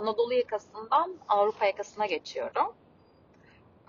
[0.00, 2.74] Anadolu yakasından Avrupa yakasına geçiyorum.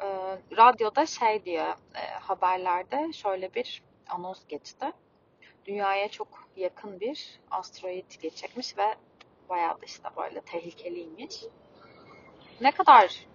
[0.01, 0.07] E,
[0.57, 4.85] radyoda şey diye e, haberlerde şöyle bir anons geçti.
[5.65, 8.95] Dünyaya çok yakın bir asteroid geçecekmiş ve
[9.49, 11.43] bayağı da işte böyle tehlikeliymiş.
[12.61, 13.27] Ne kadar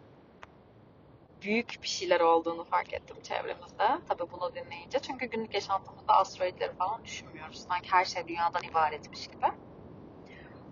[1.42, 3.88] büyük bir şeyler olduğunu fark ettim çevremizde.
[4.08, 4.98] Tabii bunu dinleyince.
[4.98, 7.66] Çünkü günlük yaşantımızda asteroidleri falan düşünmüyoruz.
[7.68, 9.46] Sanki her şey dünyadan ibaretmiş gibi.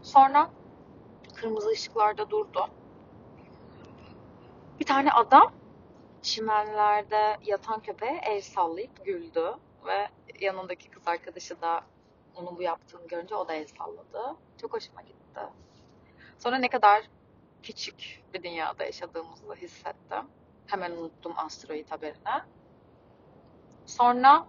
[0.03, 0.51] Sonra
[1.45, 2.67] kırmızı ışıklarda durdu.
[4.81, 5.53] Bir tane adam
[6.23, 9.55] çimenlerde yatan köpeğe el sallayıp güldü
[9.87, 10.09] ve
[10.41, 11.85] yanındaki kız arkadaşı da
[12.35, 14.37] onun bu yaptığını görünce o da el salladı.
[14.61, 15.41] Çok hoşuma gitti.
[16.39, 17.03] Sonra ne kadar
[17.63, 20.27] küçük bir dünyada yaşadığımızı hissettim.
[20.67, 22.43] Hemen unuttum asteroid haberini.
[23.87, 24.47] Sonra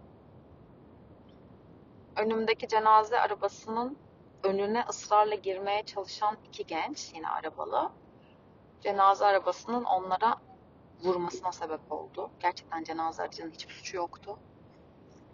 [2.16, 4.05] önümdeki cenaze arabasının
[4.46, 7.92] önüne ısrarla girmeye çalışan iki genç yine arabalı
[8.82, 10.38] cenaze arabasının onlara
[11.04, 12.32] vurmasına sebep oldu.
[12.40, 14.40] Gerçekten cenaze aracının hiçbir suçu yoktu.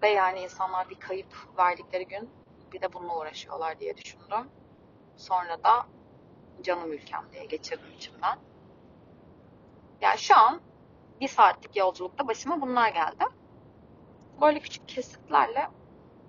[0.02, 2.30] Ve yani insanlar bir kayıp verdikleri gün
[2.74, 4.50] bir de bununla uğraşıyorlar diye düşündüm.
[5.18, 5.86] Sonra da
[6.62, 8.40] canım ülkem diye geçirdim içimden.
[10.02, 10.62] Yani şu an
[11.22, 13.26] bir saatlik yolculukta başıma bunlar geldi.
[14.42, 15.68] Böyle küçük kesitlerle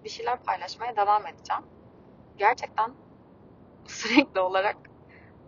[0.04, 1.62] bir şeyler paylaşmaya devam edeceğim.
[2.38, 2.92] Gerçekten
[3.86, 4.76] sürekli olarak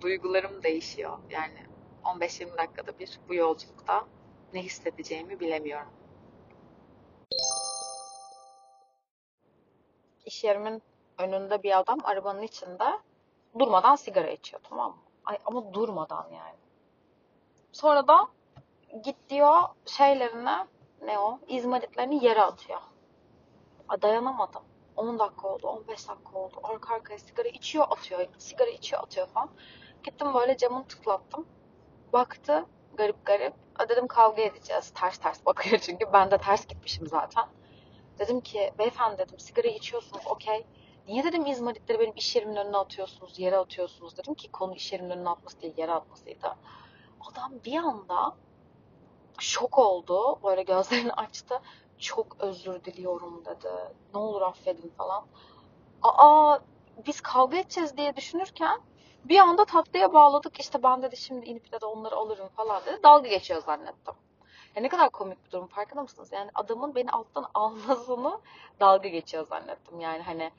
[0.00, 1.18] duygularım değişiyor.
[1.30, 1.58] Yani
[2.04, 4.04] 15-20 dakikada bir bu yolculukta
[4.52, 5.92] ne hissedeceğimi bilemiyorum.
[10.26, 10.82] İş yerimin
[11.18, 12.84] önünde bir adam arabanın içinde
[13.58, 14.96] durmadan sigara içiyor tamam mı?
[15.24, 16.56] Ay, ama durmadan yani.
[17.72, 18.28] Sonra da
[19.04, 20.66] git diyor şeylerine
[21.02, 22.80] ne o izmaritlerini yere atıyor.
[24.02, 24.62] Dayanamadım.
[24.96, 26.54] 10 dakika oldu, 15 dakika oldu.
[26.62, 28.26] Arka arkaya sigara içiyor, atıyor.
[28.38, 29.50] Sigara içiyor, atıyor falan.
[30.02, 31.46] Gittim böyle camını tıklattım.
[32.12, 32.66] Baktı
[32.96, 33.54] garip garip.
[33.88, 34.90] Dedim kavga edeceğiz.
[34.90, 36.06] Ters ters bakıyor çünkü.
[36.12, 37.44] Ben de ters gitmişim zaten.
[38.18, 40.66] Dedim ki beyefendi dedim sigara içiyorsunuz okey.
[41.08, 44.16] Niye dedim izmaritleri benim iş yerimin önüne atıyorsunuz, yere atıyorsunuz.
[44.16, 46.56] Dedim ki konu iş yerimin önüne atması değil, yere atmasıydı.
[47.20, 48.36] Adam bir anda
[49.38, 50.38] şok oldu.
[50.44, 51.60] Böyle gözlerini açtı.
[51.98, 53.68] Çok özür diliyorum dedi.
[54.14, 55.24] Ne olur affedin falan.
[56.02, 56.58] Aa
[57.06, 58.80] biz kavga edeceğiz diye düşünürken
[59.24, 60.60] bir anda tatlıya bağladık.
[60.60, 63.02] İşte ben dedi şimdi inip de onları alırım falan dedi.
[63.02, 64.14] Dalga geçiyor zannettim.
[64.76, 66.32] Ya ne kadar komik bir durum farkında mısınız?
[66.32, 68.40] Yani adamın beni alttan almasını
[68.80, 70.00] dalga geçiyor zannettim.
[70.00, 70.50] Yani hani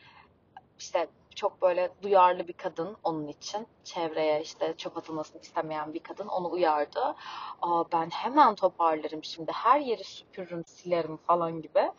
[0.80, 3.68] işte çok böyle duyarlı bir kadın onun için.
[3.84, 7.16] Çevreye işte çöp atılmasını istemeyen bir kadın onu uyardı.
[7.62, 11.92] Aa, ben hemen toparlarım şimdi her yeri süpürürüm silerim falan gibi.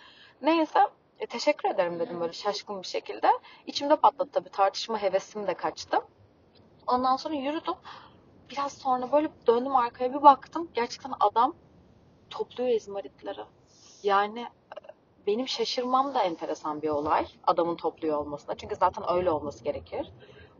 [0.42, 0.88] Neyse
[1.18, 3.28] e, teşekkür ederim dedim böyle şaşkın bir şekilde.
[3.66, 6.00] İçimde patladı tabii tartışma hevesim de kaçtı.
[6.86, 7.74] Ondan sonra yürüdüm.
[8.50, 10.70] Biraz sonra böyle döndüm arkaya bir baktım.
[10.74, 11.54] Gerçekten adam
[12.30, 13.40] topluyor izmaritleri.
[14.02, 14.46] Yani
[15.26, 17.26] benim şaşırmam da enteresan bir olay.
[17.44, 18.56] Adamın topluyor olmasına.
[18.56, 20.12] Çünkü zaten öyle olması gerekir.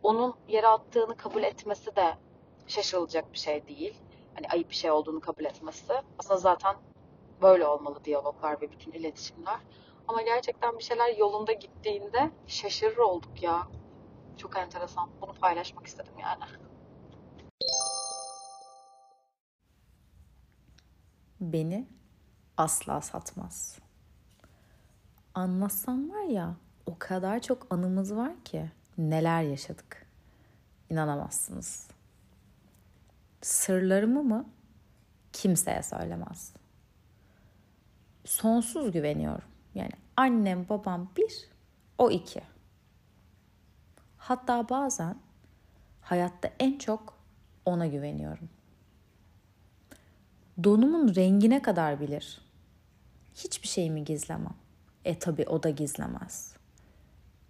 [0.03, 2.15] Onun yere attığını kabul etmesi de
[2.67, 3.95] şaşırılacak bir şey değil.
[4.35, 5.93] Hani ayıp bir şey olduğunu kabul etmesi.
[6.19, 6.77] Aslında zaten
[7.43, 9.61] böyle olmalı diyaloglar ve bütün iletişimler.
[10.09, 13.69] Ama gerçekten bir şeyler yolunda gittiğinde şaşırır olduk ya.
[14.37, 15.11] Çok enteresan.
[15.23, 16.45] Bunu paylaşmak istedim yani.
[21.41, 21.89] Beni
[22.57, 23.86] asla satmaz
[25.37, 30.07] anlatsam var ya o kadar çok anımız var ki neler yaşadık.
[30.91, 31.89] İnanamazsınız.
[33.43, 34.49] Sırlarımı mı
[35.33, 36.53] kimseye söylemez.
[38.25, 39.49] Sonsuz güveniyorum.
[39.75, 41.49] Yani annem babam bir,
[41.99, 42.43] o iki.
[44.19, 45.17] Hatta bazen
[46.01, 47.19] hayatta en çok
[47.65, 48.49] ona güveniyorum.
[50.65, 52.41] Donumun rengine kadar bilir.
[53.35, 54.66] Hiçbir şeyimi gizlemem.
[55.07, 56.57] E tabi o da gizlemez.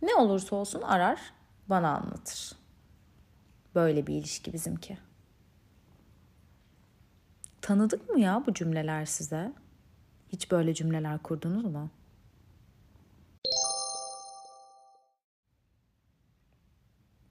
[0.02, 1.20] Ne olursa olsun arar,
[1.68, 2.52] bana anlatır.
[3.74, 4.98] Böyle bir ilişki bizimki.
[7.60, 9.52] Tanıdık mı ya bu cümleler size?
[10.28, 11.90] Hiç böyle cümleler kurdunuz mu?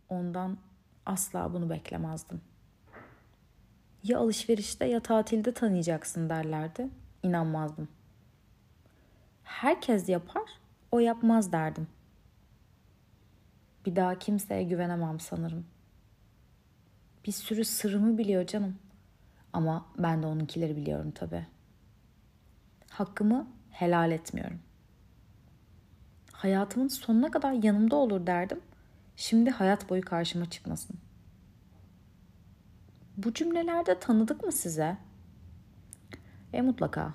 [0.10, 0.58] Ondan
[1.06, 2.42] asla bunu beklemezdim.
[4.04, 6.90] Ya alışverişte ya tatilde tanıyacaksın derlerdi.
[7.24, 7.88] İnanmazdım
[9.62, 10.44] herkes yapar,
[10.92, 11.88] o yapmaz derdim.
[13.86, 15.66] Bir daha kimseye güvenemem sanırım.
[17.26, 18.76] Bir sürü sırrımı biliyor canım.
[19.54, 21.46] Ama ben de onunkileri biliyorum tabii.
[22.90, 24.60] Hakkımı helal etmiyorum.
[26.32, 28.62] Hayatımın sonuna kadar yanımda olur derdim.
[29.16, 30.96] Şimdi hayat boyu karşıma çıkmasın.
[33.18, 34.98] Bu cümlelerde tanıdık mı size?
[36.54, 37.14] E mutlaka.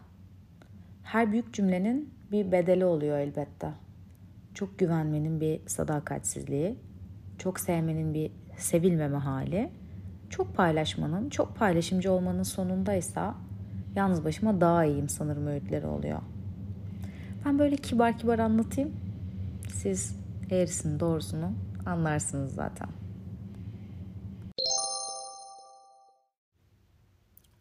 [1.02, 3.72] Her büyük cümlenin bir bedeli oluyor elbette.
[4.54, 6.76] Çok güvenmenin bir sadakatsizliği,
[7.38, 9.70] çok sevmenin bir sevilmeme hali,
[10.30, 13.34] çok paylaşmanın, çok paylaşımcı olmanın sonundaysa
[13.96, 16.20] yalnız başıma daha iyiyim sanırım öğütleri oluyor.
[17.44, 18.96] Ben böyle kibar kibar anlatayım.
[19.74, 20.16] Siz
[20.50, 21.52] eğrisini doğrusunu
[21.86, 22.88] anlarsınız zaten.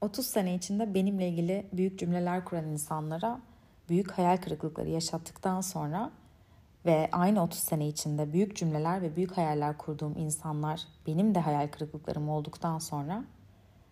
[0.02, 3.42] 30 sene içinde benimle ilgili büyük cümleler kuran insanlara
[3.90, 6.12] büyük hayal kırıklıkları yaşattıktan sonra
[6.86, 11.68] ve aynı 30 sene içinde büyük cümleler ve büyük hayaller kurduğum insanlar benim de hayal
[11.68, 13.24] kırıklıklarım olduktan sonra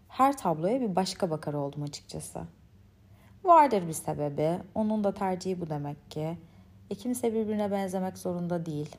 [0.08, 2.42] her tabloya bir başka bakar oldum açıkçası.
[3.44, 6.38] Vardır bir sebebi, onun da tercihi bu demek ki.
[6.90, 8.96] E kimse birbirine benzemek zorunda değil.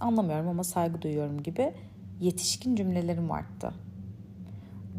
[0.00, 1.74] Anlamıyorum ama saygı duyuyorum gibi
[2.20, 3.72] yetişkin cümlelerim arttı.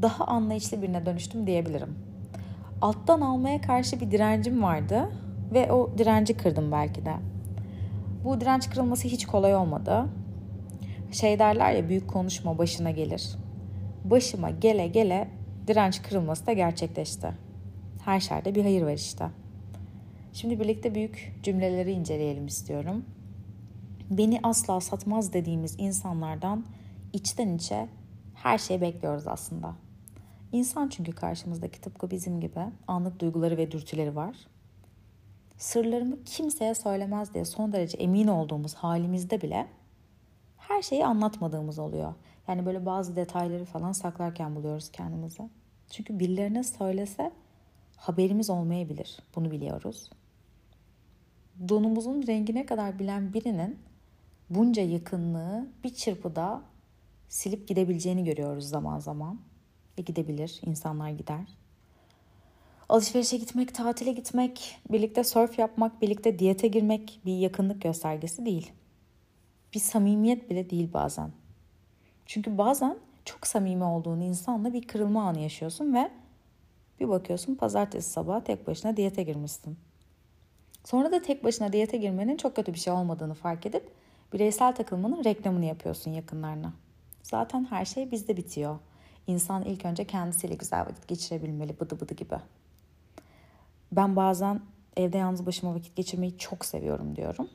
[0.01, 1.95] Daha anlayışlı birine dönüştüm diyebilirim.
[2.81, 5.09] Alttan almaya karşı bir direncim vardı
[5.51, 7.13] ve o direnci kırdım belki de.
[8.23, 10.05] Bu direnç kırılması hiç kolay olmadı.
[11.11, 13.35] Şey derler ya büyük konuşma başına gelir.
[14.03, 15.27] Başıma gele gele
[15.67, 17.27] direnç kırılması da gerçekleşti.
[18.05, 19.25] Her şerde bir hayır var işte.
[20.33, 23.05] Şimdi birlikte büyük cümleleri inceleyelim istiyorum.
[24.09, 26.65] Beni asla satmaz dediğimiz insanlardan
[27.13, 27.87] içten içe
[28.33, 29.75] her şeyi bekliyoruz aslında.
[30.51, 34.35] İnsan çünkü karşımızdaki tıpkı bizim gibi anlık duyguları ve dürtüleri var.
[35.59, 39.67] Sırlarımı kimseye söylemez diye son derece emin olduğumuz halimizde bile
[40.57, 42.13] her şeyi anlatmadığımız oluyor.
[42.47, 45.49] Yani böyle bazı detayları falan saklarken buluyoruz kendimizi.
[45.89, 47.31] Çünkü birilerine söylese
[47.97, 49.19] haberimiz olmayabilir.
[49.35, 50.09] Bunu biliyoruz.
[51.69, 53.79] Donumuzun rengine kadar bilen birinin
[54.49, 56.61] bunca yakınlığı bir çırpıda
[57.29, 59.39] silip gidebileceğini görüyoruz zaman zaman.
[59.97, 61.58] Ve gidebilir, insanlar gider.
[62.89, 68.71] Alışverişe gitmek, tatile gitmek, birlikte surf yapmak, birlikte diyete girmek bir yakınlık göstergesi değil.
[69.73, 71.31] Bir samimiyet bile değil bazen.
[72.25, 76.11] Çünkü bazen çok samimi olduğun insanla bir kırılma anı yaşıyorsun ve
[76.99, 79.77] bir bakıyorsun pazartesi sabahı tek başına diyete girmişsin.
[80.85, 83.91] Sonra da tek başına diyete girmenin çok kötü bir şey olmadığını fark edip
[84.33, 86.73] bireysel takılmanın reklamını yapıyorsun yakınlarına.
[87.23, 88.79] Zaten her şey bizde bitiyor.
[89.27, 92.35] İnsan ilk önce kendisiyle güzel vakit geçirebilmeli bıdı bıdı gibi.
[93.91, 94.61] Ben bazen
[94.97, 97.49] evde yalnız başıma vakit geçirmeyi çok seviyorum diyorum.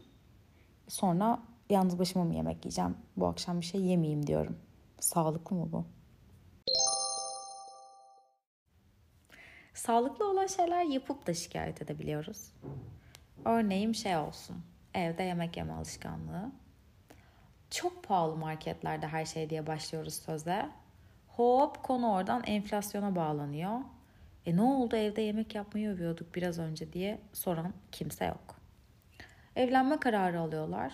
[0.88, 1.38] Sonra
[1.70, 2.96] yalnız başıma mı yemek yiyeceğim?
[3.16, 4.58] Bu akşam bir şey yemeyeyim diyorum.
[5.00, 5.84] Sağlıklı mı bu?
[9.74, 12.52] Sağlıklı olan şeyler yapıp da şikayet edebiliyoruz.
[13.44, 14.56] Örneğin şey olsun.
[14.94, 16.52] Evde yemek yeme alışkanlığı.
[17.70, 20.70] Çok pahalı marketlerde her şey diye başlıyoruz söze.
[21.28, 23.80] Hop konu oradan enflasyona bağlanıyor.
[24.46, 28.56] E ne oldu evde yemek yapmayı övüyorduk biraz önce diye soran kimse yok.
[29.56, 30.92] Evlenme kararı alıyorlar.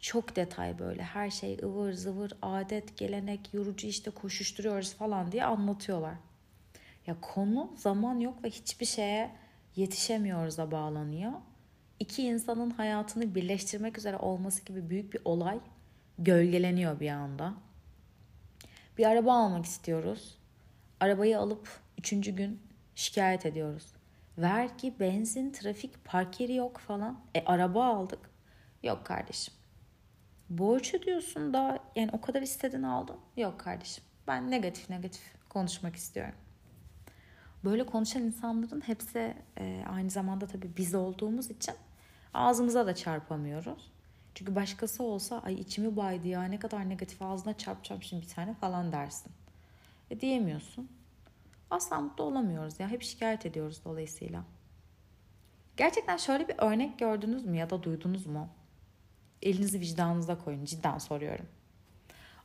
[0.00, 6.14] Çok detay böyle her şey ıvır zıvır adet gelenek yorucu işte koşuşturuyoruz falan diye anlatıyorlar.
[7.06, 9.30] Ya konu zaman yok ve hiçbir şeye
[9.76, 11.32] yetişemiyoruz'a bağlanıyor.
[12.00, 15.60] İki insanın hayatını birleştirmek üzere olması gibi büyük bir olay
[16.18, 17.54] gölgeleniyor bir anda.
[18.98, 20.38] Bir araba almak istiyoruz.
[21.00, 22.60] Arabayı alıp üçüncü gün
[22.94, 23.86] şikayet ediyoruz.
[24.38, 27.20] Vergi, benzin, trafik, park yeri yok falan.
[27.34, 28.30] E araba aldık.
[28.82, 29.54] Yok kardeşim.
[30.50, 33.16] Borç ödüyorsun da yani o kadar istedin aldın.
[33.36, 34.04] Yok kardeşim.
[34.26, 36.34] Ben negatif negatif konuşmak istiyorum.
[37.64, 41.74] Böyle konuşan insanların hepsi e, aynı zamanda tabii biz olduğumuz için
[42.34, 43.92] ağzımıza da çarpamıyoruz.
[44.34, 48.54] Çünkü başkası olsa ay içimi baydı ya ne kadar negatif ağzına çarpacağım şimdi bir tane
[48.54, 49.32] falan dersin.
[50.10, 50.88] E diyemiyorsun.
[51.72, 52.88] Asla mutlu olamıyoruz ya.
[52.88, 54.44] Hep şikayet ediyoruz dolayısıyla.
[55.76, 58.48] Gerçekten şöyle bir örnek gördünüz mü ya da duydunuz mu?
[59.42, 60.64] Elinizi vicdanınıza koyun.
[60.64, 61.46] Cidden soruyorum.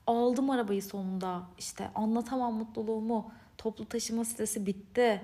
[0.07, 1.43] Aldım arabayı sonunda.
[1.57, 3.31] İşte anlatamam mutluluğumu.
[3.57, 5.21] Toplu taşıma sitesi bitti.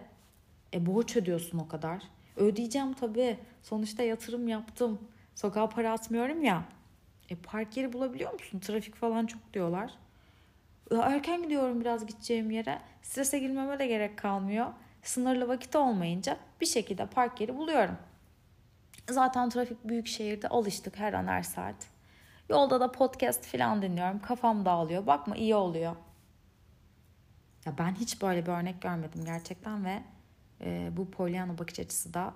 [0.74, 2.04] E borç ödüyorsun o kadar.
[2.36, 3.40] Ödeyeceğim tabii.
[3.62, 5.00] Sonuçta yatırım yaptım.
[5.36, 6.66] Sokağa para atmıyorum ya.
[7.30, 8.60] E park yeri bulabiliyor musun?
[8.60, 9.94] Trafik falan çok diyorlar.
[10.92, 12.82] Erken gidiyorum biraz gideceğim yere.
[13.02, 14.68] Strese girmeme de gerek kalmıyor.
[15.04, 17.98] Sınırlı vakit olmayınca bir şekilde park yeri buluyorum.
[19.10, 21.76] Zaten trafik büyük şehirde alıştık her an her saat.
[22.50, 24.22] Yolda da podcast falan dinliyorum.
[24.22, 25.08] Kafam dağılıyor.
[25.08, 25.96] Bakma iyi oluyor.
[27.66, 30.04] Ya ben hiç böyle bir örnek görmedim gerçekten ve
[30.62, 32.34] e, bu Pollyanna bakış açısı da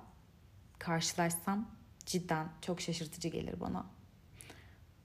[0.79, 1.67] karşılaşsam
[2.05, 3.85] cidden çok şaşırtıcı gelir bana.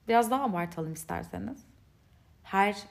[0.07, 1.65] Biraz daha abartalım isterseniz.
[2.43, 2.83] Her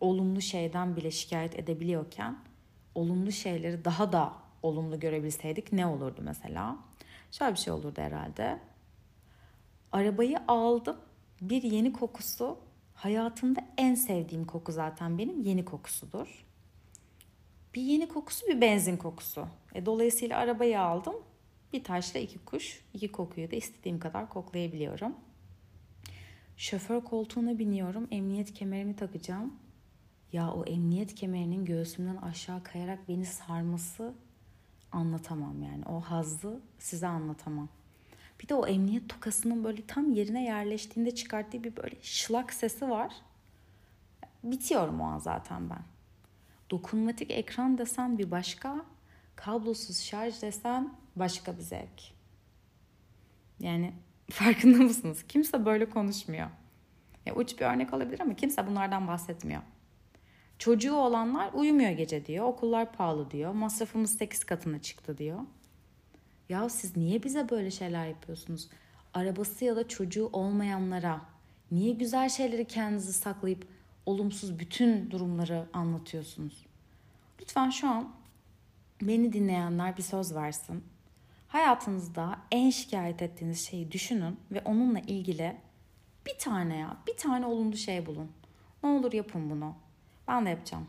[0.00, 2.36] olumlu şeyden bile şikayet edebiliyorken
[2.94, 6.76] olumlu şeyleri daha da olumlu görebilseydik ne olurdu mesela?
[7.30, 8.58] Şöyle bir şey olurdu herhalde.
[9.92, 10.96] Arabayı aldım.
[11.40, 12.58] Bir yeni kokusu
[12.94, 16.46] hayatımda en sevdiğim koku zaten benim yeni kokusudur.
[17.74, 19.46] Bir yeni kokusu bir benzin kokusu.
[19.74, 21.14] E, dolayısıyla arabayı aldım.
[21.72, 22.84] Bir taşla iki kuş.
[22.94, 25.14] iki kokuyu da istediğim kadar koklayabiliyorum.
[26.56, 28.08] Şoför koltuğuna biniyorum.
[28.10, 29.54] Emniyet kemerimi takacağım.
[30.32, 34.14] Ya o emniyet kemerinin göğsümden aşağı kayarak beni sarması
[34.92, 35.84] anlatamam yani.
[35.84, 37.68] O hazzı size anlatamam.
[38.42, 43.12] Bir de o emniyet tokasının böyle tam yerine yerleştiğinde çıkarttığı bir böyle şılak sesi var.
[44.44, 45.82] Bitiyorum o an zaten ben.
[46.70, 48.84] Dokunmatik ekran desen bir başka,
[49.36, 52.02] kablosuz şarj desen başka bir zevk.
[53.60, 53.92] Yani
[54.30, 55.24] farkında mısınız?
[55.28, 56.50] Kimse böyle konuşmuyor.
[57.26, 59.62] Ya uç bir örnek olabilir ama kimse bunlardan bahsetmiyor.
[60.58, 62.44] Çocuğu olanlar uyumuyor gece diyor.
[62.44, 63.52] Okullar pahalı diyor.
[63.52, 65.40] Masrafımız 8 katına çıktı diyor.
[66.48, 68.68] Ya siz niye bize böyle şeyler yapıyorsunuz?
[69.14, 71.20] Arabası ya da çocuğu olmayanlara
[71.70, 73.66] niye güzel şeyleri kendinizi saklayıp
[74.06, 76.66] olumsuz bütün durumları anlatıyorsunuz?
[77.40, 78.12] Lütfen şu an
[79.02, 80.84] beni dinleyenler bir söz versin.
[81.48, 85.56] Hayatınızda en şikayet ettiğiniz şeyi düşünün ve onunla ilgili
[86.26, 88.30] bir tane ya, bir tane olumlu şey bulun.
[88.82, 89.74] Ne olur yapın bunu.
[90.28, 90.86] Ben de yapacağım.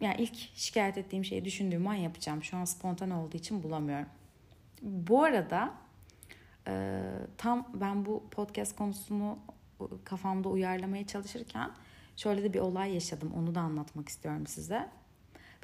[0.00, 2.42] Yani ilk şikayet ettiğim şeyi düşündüğüm an yapacağım.
[2.42, 4.08] Şu an spontane olduğu için bulamıyorum.
[4.82, 5.74] Bu arada
[6.66, 7.02] e,
[7.38, 9.38] tam ben bu podcast konusunu
[10.04, 11.70] kafamda uyarlamaya çalışırken
[12.16, 13.32] şöyle de bir olay yaşadım.
[13.36, 14.88] Onu da anlatmak istiyorum size.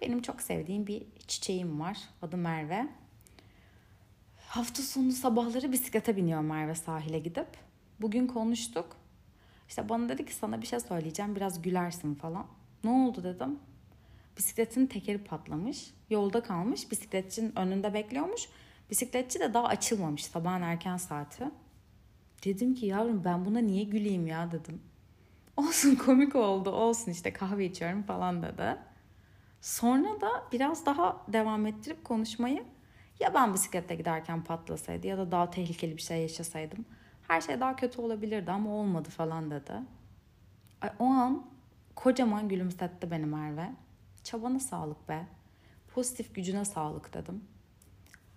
[0.02, 1.98] Benim çok sevdiğim bir çiçeğim var.
[2.22, 2.88] Adı Merve.
[4.48, 7.48] Hafta sonu sabahları bisiklete biniyor Merve sahile gidip.
[8.00, 8.96] Bugün konuştuk.
[9.68, 12.46] İşte bana dedi ki sana bir şey söyleyeceğim biraz gülersin falan.
[12.84, 13.58] Ne oldu dedim.
[14.38, 15.94] Bisikletin tekeri patlamış.
[16.10, 16.90] Yolda kalmış.
[16.90, 18.48] Bisikletçinin önünde bekliyormuş.
[18.90, 21.50] Bisikletçi de daha açılmamış sabahın erken saati.
[22.44, 24.82] Dedim ki yavrum ben buna niye güleyim ya dedim.
[25.56, 28.76] Olsun komik oldu olsun işte kahve içiyorum falan dedi.
[29.60, 32.64] Sonra da biraz daha devam ettirip konuşmayı
[33.20, 36.84] ya ben bisiklette giderken patlasaydı ya da daha tehlikeli bir şey yaşasaydım
[37.28, 39.72] her şey daha kötü olabilirdi ama olmadı falan dedi.
[40.98, 41.46] O an
[41.94, 43.72] kocaman gülümsetti beni Merve.
[44.24, 45.26] Çabana sağlık be.
[45.94, 47.44] Pozitif gücüne sağlık dedim.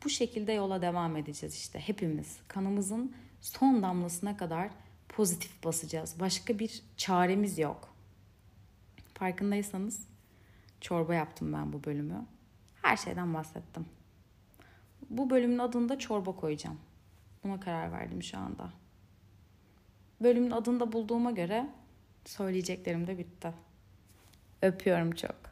[0.03, 2.39] Bu şekilde yola devam edeceğiz işte hepimiz.
[2.47, 4.69] Kanımızın son damlasına kadar
[5.09, 6.19] pozitif basacağız.
[6.19, 7.95] Başka bir çaremiz yok.
[9.13, 10.07] Farkındaysanız
[10.81, 12.25] çorba yaptım ben bu bölümü.
[12.81, 13.85] Her şeyden bahsettim.
[15.09, 16.79] Bu bölümün adını da çorba koyacağım.
[17.43, 18.69] Buna karar verdim şu anda.
[20.21, 21.69] Bölümün adını da bulduğuma göre
[22.25, 23.53] söyleyeceklerim de bitti.
[24.61, 25.48] Öpüyorum çok.